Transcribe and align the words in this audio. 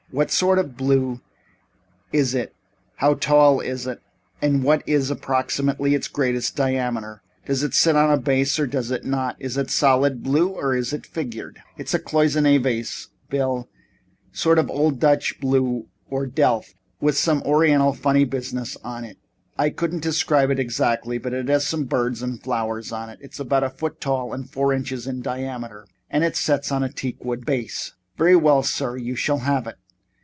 What 0.13 0.29
sort 0.29 0.59
of 0.59 0.75
blue 0.75 1.21
is 2.11 2.35
it, 2.35 2.53
how 2.97 3.13
tall 3.13 3.61
is 3.61 3.87
it 3.87 4.01
and 4.41 4.61
what 4.61 4.83
is, 4.85 5.09
approximately, 5.09 5.95
its 5.95 6.09
greatest 6.09 6.53
diameter? 6.53 7.21
Does 7.45 7.63
it 7.63 7.73
set 7.73 7.95
on 7.95 8.11
a 8.11 8.17
base, 8.19 8.59
or 8.59 8.67
does 8.67 8.91
it 8.91 9.05
not? 9.05 9.37
Is 9.39 9.55
it 9.55 9.67
a 9.67 9.71
solid 9.71 10.21
blue, 10.21 10.49
or 10.49 10.75
is 10.75 10.91
it 10.91 11.05
figured?" 11.05 11.63
It's 11.77 11.93
a 11.93 11.99
Cloisonné 11.99 12.61
vase, 12.61 13.07
Bill 13.29 13.69
sort 14.33 14.59
of 14.59 14.69
old 14.69 14.99
Dutch 14.99 15.39
blue, 15.39 15.87
or 16.09 16.25
Delft, 16.27 16.75
with 16.99 17.15
some 17.17 17.41
Oriental 17.43 17.93
funny 17.93 18.25
business 18.25 18.75
on 18.83 19.05
it. 19.05 19.17
I 19.57 19.69
couldn't 19.69 20.01
describe 20.03 20.49
it 20.51 20.59
exactly, 20.59 21.19
but 21.19 21.31
it 21.33 21.47
has 21.47 21.65
some 21.65 21.85
birds 21.85 22.21
and 22.21 22.43
flowers 22.43 22.91
on 22.91 23.09
it. 23.09 23.19
It's 23.21 23.39
about 23.39 23.63
a 23.63 23.69
foot 23.69 24.01
tall 24.01 24.33
and 24.33 24.49
four 24.49 24.73
inches 24.73 25.07
in 25.07 25.21
diameter 25.21 25.87
and 26.09 26.35
sets 26.35 26.69
on 26.69 26.83
a 26.83 26.91
teak 26.91 27.23
wood 27.23 27.45
base." 27.45 27.93
"Very 28.17 28.35
well, 28.35 28.61
sir. 28.61 28.97
You 28.97 29.15
shall 29.15 29.37
have 29.37 29.65
it." 29.67 29.77